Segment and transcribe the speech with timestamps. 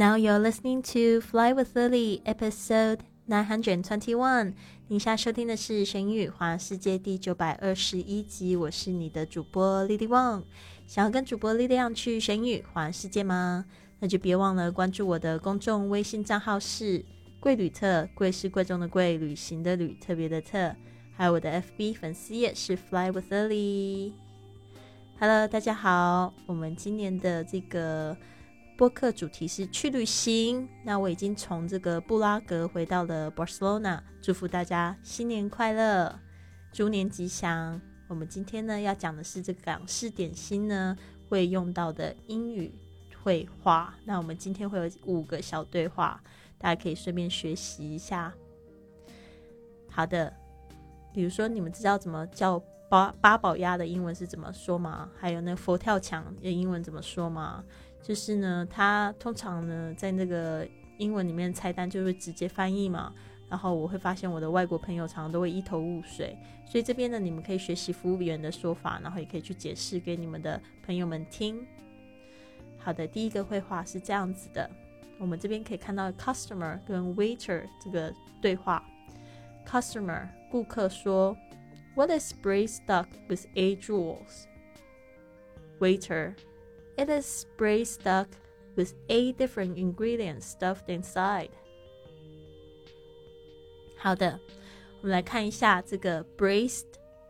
[0.00, 4.54] Now you're listening to Fly with Lily, episode nine hundred twenty-one。
[4.88, 8.56] 您现在收听的是《神语环世界》第九百二十一集。
[8.56, 10.44] 我是你的主播 Lily Wang。
[10.86, 13.66] 想要跟主播 Lily 去神语环世界吗？
[13.98, 17.04] 那就别忘了关注我的公众微信账号是
[17.38, 20.74] “贵旅特”，贵是贵重的贵，旅行的旅，特别的特。
[21.14, 24.12] 还有我的 FB 粉丝页是 Fly with Lily。
[25.18, 28.16] Hello，大家好，我们今年的这个。
[28.80, 30.66] 播客主题是去旅行。
[30.82, 36.18] 那我已经从这个布拉格回到了 Barcelona，祝福大家新年快乐，
[36.72, 37.78] 猪年吉祥。
[38.08, 40.96] 我们今天呢要讲的是这个港式点心呢
[41.28, 42.72] 会用到的英语
[43.22, 43.94] 绘画。
[44.06, 46.18] 那我们今天会有五个小对话，
[46.56, 48.32] 大家可以顺便学习一下。
[49.90, 50.32] 好的，
[51.12, 52.58] 比如说你们知道怎么叫
[52.90, 55.08] 八八宝鸭的英文是怎么说吗？
[55.16, 57.64] 还有那佛跳墙的英文怎么说吗？
[58.02, 60.66] 就是呢，它通常呢在那个
[60.98, 63.14] 英文里面菜单就会直接翻译嘛，
[63.48, 71.64] 然后我会发现我的外国朋友常常都会一头雾水，所以这边呢你们可以学习服务员的说法，然后也可以去解释给你们的朋友们听。
[72.76, 74.68] 好的，第一个绘画是这样子的，
[75.16, 78.84] 我们这边可以看到 customer 跟 waiter 这个对话。
[79.64, 81.36] customer 顾客说
[81.95, 86.35] ，What is braised duck with eight jewels？Waiter
[86.97, 88.27] It is braised duck
[88.75, 91.49] with eight different ingredients stuffed inside.
[93.97, 94.39] 好的，
[95.01, 96.85] 我们来看一下这个 braised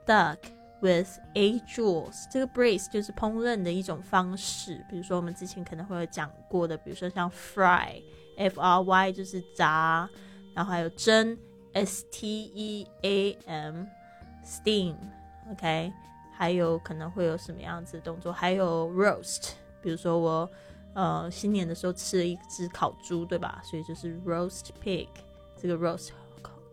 [0.05, 0.37] duck
[0.81, 2.13] with eight jewels。
[2.31, 10.07] 这个 braise 就是烹饪的一种方式，比如说我们之前可能会有讲过的，比如说像 fry，f r y 就是炸，
[10.53, 11.35] 然后还有蒸，
[11.73, 13.33] s t e a
[14.50, 15.92] Steam，OK，。
[16.32, 18.32] 还有可能会有什么样子的动作？
[18.32, 20.50] 还有 roast，比如说我
[20.94, 23.60] 呃新年的时候吃了一只烤猪，对吧？
[23.62, 25.06] 所以就是 roast pig，
[25.56, 26.08] 这个 roast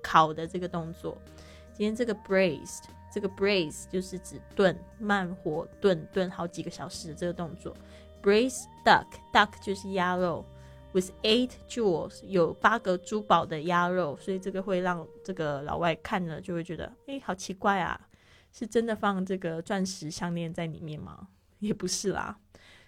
[0.01, 1.17] 烤的这个动作。
[1.73, 7.75] 今天这个 braised，这个 Braised 就是指炖，慢火炖炖好几个小时的这个动作。
[8.23, 10.44] braised duck，duck 就是鸭肉
[10.97, 17.99] ，with eight jewels 有八个珠宝的鸭肉，所以这个会让这个老外看了就会觉得，哎，好奇怪啊。
[18.49, 21.27] 是真的放这个钻石项链在里面吗？
[21.59, 22.39] 也不是啦。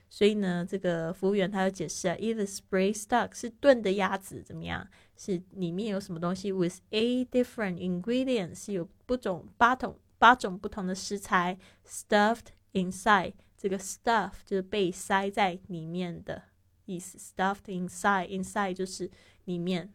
[0.09, 4.87] 所以呢，这个服务员他要解释啊，either braised duck 是炖的鸭子，怎么样？
[5.15, 16.41] 是里面有什么东西？With eight different ingredients 是有不种八种八种不同的食材，stuffed inside 这个 stuff 就是被塞在里面的
[16.88, 19.10] 意思，stuffed inside，inside 就是
[19.44, 19.92] 里面。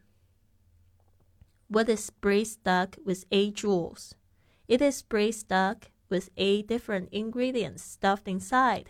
[1.67, 8.23] What is braised duck with eight jewels？It is braised duck with eight different ingredients stuffed
[8.25, 8.87] inside.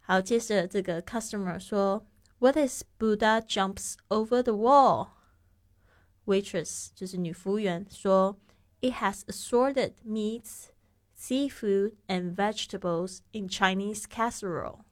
[0.00, 2.06] 好，接着这个 customer 说，
[2.38, 5.08] What is Buddha jumps over the wall?
[6.26, 8.38] Waitress 就是女服务员说，
[8.80, 10.66] It has assorted meats,
[11.16, 14.84] seafood, and vegetables in Chinese casserole.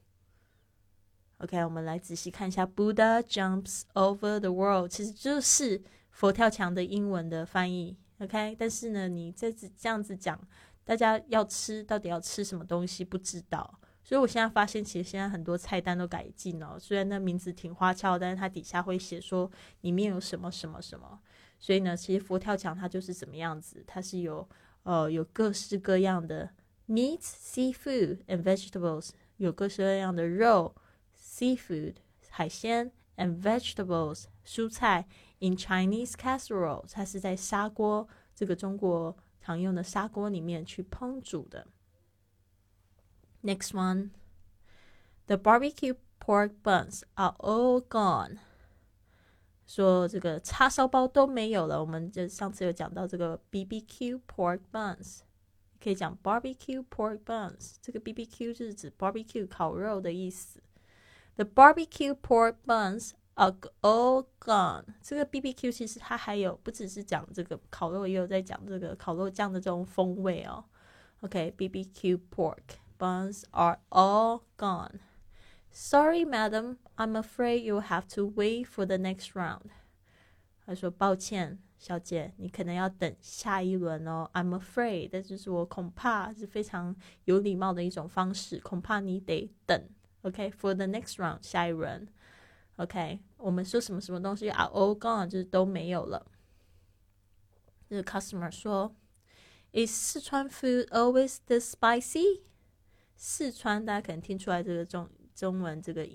[1.43, 5.81] OK，我们来仔细看一下 Buddha jumps over the wall，其实就是
[6.11, 7.97] 佛跳墙的英文的翻译。
[8.19, 10.39] OK，但是呢，你这这样子讲，
[10.83, 16.77] 大家要吃到底要吃什么东西不知道，所以我现在发现，其实现在很多菜单都改进了。
[16.79, 19.49] 虽然那名字挺花俏，但是它底下会写说
[19.81, 21.19] 里面有什么什么什么。
[21.59, 24.47] 所以呢，其实佛跳墙它就是怎么样子，它是有
[24.83, 26.51] 呃有各式各样的
[26.87, 30.75] meat, seafood and vegetables，有各式各样的肉
[31.30, 31.96] ，seafood
[32.28, 35.06] 海鲜 and vegetables 蔬菜。
[35.38, 41.66] In Chinese casserole，它是在砂锅这个中国常用的砂锅里面去烹煮的。
[43.42, 44.12] Next one,
[45.26, 48.38] the barbecue pork buns are all gone。
[49.66, 51.78] 说这个叉烧包都没有了。
[51.80, 55.18] 我们就上次有讲到这个 BBQ pork buns，
[55.78, 57.74] 可以讲 barbecue pork buns。
[57.82, 60.62] 这个 BBQ 就是指 barbecue 烤肉的意思。
[61.36, 64.84] The barbecue pork buns are all gone。
[65.02, 70.64] 这个 BBQ 其实它还有不只是讲这个烤肉，也有在讲这个烤肉酱的这种风味哦。
[71.20, 75.00] OK，BBQ pork buns are all gone.
[75.70, 79.70] Sorry, madam, I'm afraid you'll have to wait for the next round.
[80.64, 84.30] 他说：“抱歉，小姐，你可能要等下一轮哦。
[84.32, 89.88] I'm afraid，这就是我恐怕是非常有礼貌的一种方式，恐怕你得等。
[90.22, 92.08] OK，for the next round，下一轮。”
[92.76, 96.26] OK，我们说什么什么东西 are all gone，就是都没有了。
[97.88, 98.92] 这个 customer 说：“
[99.72, 102.42] Is 四川 food always this spicy？”
[103.14, 106.06] 四川大家可能听出来这个中中文这个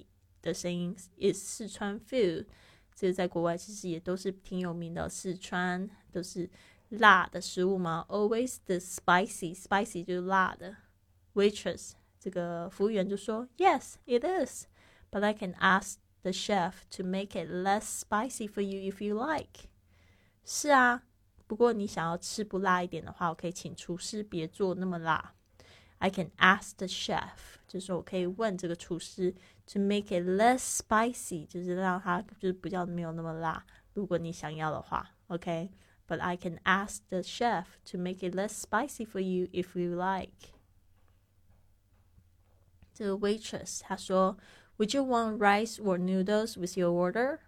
[0.42, 2.46] 的声音，is 四川 food。
[2.94, 6.48] 这个在国外其实也都是挺有名的，四川都是
[6.90, 8.06] 辣的食物嘛。
[8.10, 10.76] Always the spicy，spicy 就是辣的。
[11.34, 11.94] Waitress
[12.26, 14.66] 这个服务员就说，Yes, it is,
[15.12, 19.16] but I can ask the chef to make it less spicy for you if you
[19.16, 19.70] like。
[20.46, 21.04] 是啊，
[21.48, 25.34] 不过你想要吃不辣一点的话，我可以请厨师别做那么辣。
[26.00, 29.36] I can ask the chef，就是我可以问这个厨师
[29.68, 33.66] to make it less spicy，就是让它就是比较没有那么辣。
[33.94, 40.52] 如果你想要的话，OK。But I can ask the chef to make it less spicy for you if you like。
[42.96, 44.38] 这个 waitress 她说，
[44.78, 47.40] Would you want rice or noodles with your order？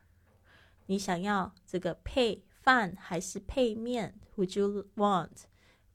[0.86, 4.20] 你想要这个配饭还是配面？
[4.36, 5.46] Would you want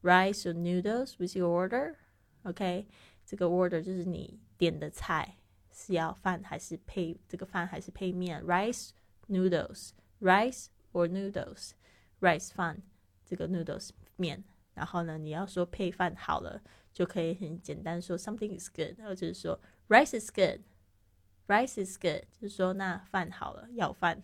[0.02, 2.88] rice or noodles with your order？OK，
[3.26, 5.36] 这个 order 就是你点的菜
[5.72, 8.42] 是要饭还是配这个饭还是配面？
[8.44, 8.90] Rice
[9.28, 12.82] noodles，rice or noodles，rice 饭
[13.24, 14.44] 这个 noodles 面。
[14.74, 16.62] 然后呢，你要说配饭好了，
[16.92, 24.22] 就可以很简单说 something is good，然后就是说 rice is good，rice is good，就是说那饭好了，要饭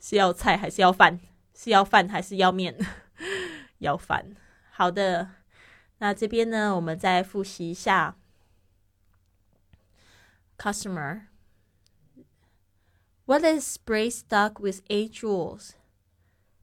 [0.00, 1.20] 是要菜还是要饭？
[1.54, 2.76] 是要饭还是要面？
[3.78, 4.34] 要饭。
[4.70, 5.30] 好的，
[5.98, 8.16] 那这边呢，我们再复习一下
[10.58, 15.72] customer。What is braised duck with eight jewels?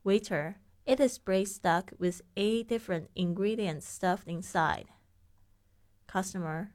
[0.04, 0.56] Waiter.
[0.86, 4.88] It is braised duck with eight different ingredients stuffed inside.
[6.07, 6.73] Customer.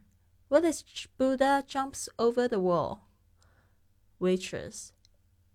[0.50, 0.84] What is
[1.18, 3.08] Buddha jumps over the wall?
[4.20, 4.94] Waitress.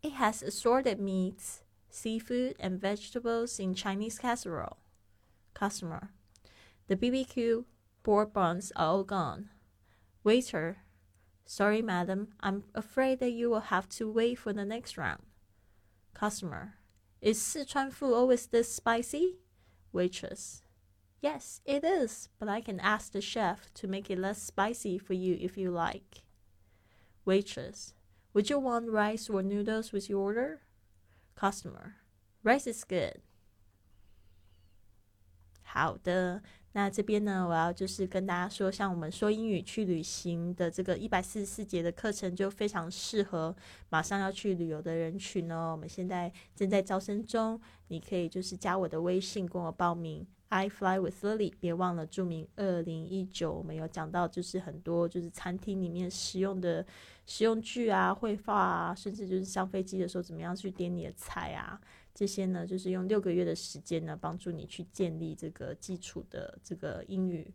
[0.03, 4.79] It has assorted meats, seafood, and vegetables in Chinese casserole.
[5.55, 6.11] Customer.
[6.89, 7.65] The BBQ
[8.03, 9.51] board buns are all gone.
[10.23, 10.79] Waiter.
[11.45, 12.29] Sorry, madam.
[12.41, 15.23] I'm afraid that you will have to wait for the next round.
[16.15, 16.75] Customer.
[17.21, 19.37] Is Sichuan food always this spicy?
[19.93, 20.63] Waitress.
[21.22, 25.14] Yes, it is, but I can ask the chef to make it less spicy for
[25.14, 26.24] you if you like.
[27.26, 27.94] Waitress.
[28.34, 30.62] Would you want rice or noodles with your order?
[31.36, 31.98] Customer.
[32.44, 33.22] Rice is good.
[35.62, 36.42] 好的，
[36.74, 43.56] 那这边呢，我要就是跟大家说，像我们说英语去旅行的这个一百四十四节的课程，就非常适合
[43.90, 45.72] 马上要去旅游的人群哦。
[45.72, 50.26] 我们现在正在招生中，你可以就是加我的微信跟我报名。
[50.49, 53.53] I fly with Lily，别忘了注明二零一九。
[53.53, 56.87] 我们有讲到就是很多就是餐厅里面使用的
[57.27, 61.81] 使用句啊、绘画啊，甚至就是上飞机的时候怎么样去点你的菜啊。
[62.15, 67.53] 这些呢，就是用六个月的时间呢，帮助你去建立这个基础的这个英语。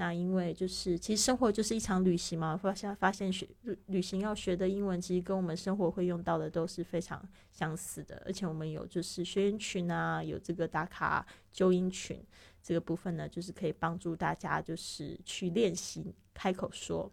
[0.00, 3.48] 那因为就是其实生活就是一场旅行嘛，发现发现学
[3.86, 8.22] 旅行要学的英文，其实跟我们生活会用到的都是非常相似的。
[8.24, 12.24] 而且我们有就是学员群啊，有这个打卡纠音群，
[12.62, 17.10] 这个部分呢，就是可以帮助大家就是去练习开口说。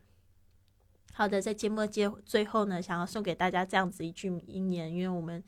[1.12, 5.44] 好的，在节目结最后呢，想要送给大家这样子一句英言，因为我们。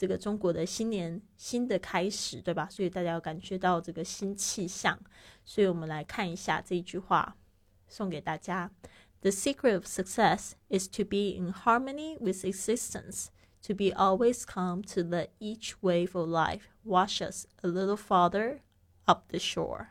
[0.00, 2.66] 这个中国的新年新的开始，对吧？
[2.70, 4.98] 所以大家要感觉到这个新气象。
[5.44, 7.36] 所以我们来看一下这一句话，
[7.86, 8.70] 送给大家
[9.20, 13.26] ：The secret of success is to be in harmony with existence,
[13.66, 18.60] to be always calm, to let each wave of life wash us a little farther
[19.04, 19.88] up the shore。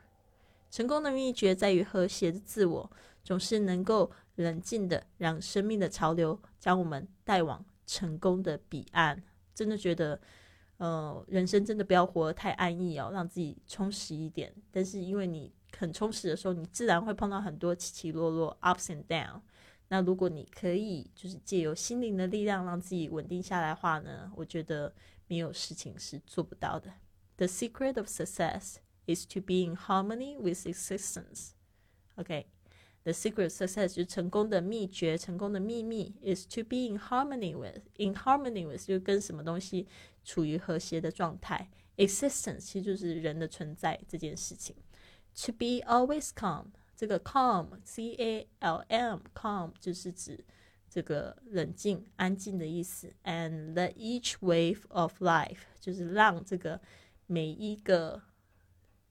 [0.71, 2.91] 成功的秘诀在于和谐的自我，
[3.23, 9.21] 总是能够冷静的让生命的潮流将我们带往成功的彼岸。
[9.59, 10.17] 真的觉得，
[10.77, 14.53] 呃，人生真的不要活得太安逸哦，让自己充实一点。
[14.71, 19.41] 但是因为你很充实的时候，你自然会碰到很多起起落落 （ups and down）。
[19.89, 24.93] 那如果你可以就是借由心灵的力量让自己稳定下来的话呢，我觉得
[25.27, 26.93] 没有事情是做不到的。
[27.35, 28.75] The secret of success
[29.07, 31.49] is to be in harmony with existence.
[32.15, 32.47] OK。
[33.04, 37.82] The secret success 就是成功的秘诀，成功的秘密 is to be in harmony with.
[37.96, 39.86] In harmony with 就跟什么东西
[40.24, 41.70] 处于和谐的状态。
[41.98, 44.74] Existence 其实就是人的存在这件事情。
[45.44, 50.42] To be always calm，这个 calm，c a l m，calm 就是指
[50.88, 53.12] 这个冷静、安静的意思。
[53.24, 56.80] And let each wave of life 就是让这个
[57.26, 58.22] 每一个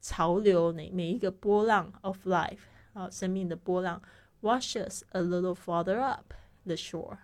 [0.02, 2.72] 潮流、每每一个波浪 of life。
[2.99, 4.03] 啊，生命的波浪
[4.41, 7.17] ，wash us a little farther up the shore，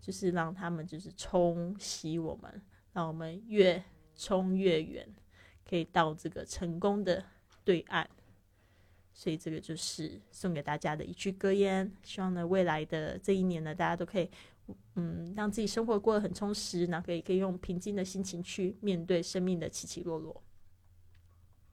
[0.00, 3.82] 就是让他们就是冲洗我们，让我们越
[4.14, 5.08] 冲越远，
[5.68, 7.24] 可以到这个成功的
[7.64, 8.08] 对岸。
[9.12, 11.92] 所以这个就是送给大家的一句格言。
[12.04, 14.30] 希望呢，未来的这一年呢，大家都可以
[14.94, 20.40] 嗯，让自己生活过得很充实，那可以可以用平静的心情去面对生命的起起落落。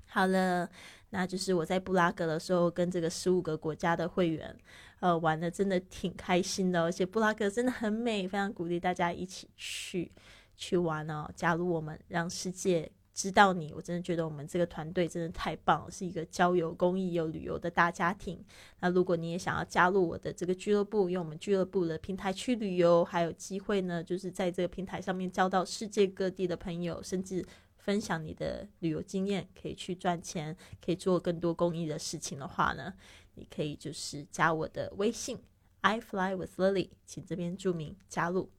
[0.07, 0.67] 好了，
[1.09, 4.55] 那就是我在布拉格的时候，跟这个十五个国家的会员，
[4.99, 10.11] 呃，玩的真的挺开心的，而且布拉格真的很美，非常鼓励大家一起去
[10.57, 12.91] 去玩哦，加入我们，让世界。
[13.13, 18.43] 知道你，我真的觉得我们这个团队真的太棒了，是一个交友、公益又旅游的大家庭。
[18.81, 27.41] 那如果你也想要加入我的这个俱乐部，用我们俱乐部的平台去旅游，还有机会呢，就是在这个平台上面交到世界各地的朋友，甚至
[27.85, 32.91] 分享你的旅游经验，可以去赚钱，可以做更多公益的事情的话呢，
[33.35, 35.37] 你可以就是加我的微信
[35.81, 38.49] ，I fly with Lily，请这边注明加入。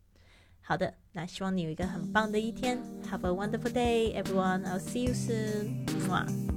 [0.60, 2.78] 好的，那希望你有一个很棒的一天。
[3.10, 4.62] Have a wonderful day, everyone.
[4.64, 6.55] I'll see you soon.